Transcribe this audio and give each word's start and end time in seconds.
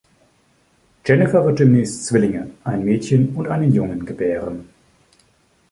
Jennifer 1.05 1.45
wird 1.45 1.59
demnächst 1.59 2.07
Zwillinge- 2.07 2.49
ein 2.63 2.83
Mädchen 2.85 3.35
und 3.35 3.47
einen 3.47 3.71
Jungen- 3.71 4.03
gebären. 4.07 4.67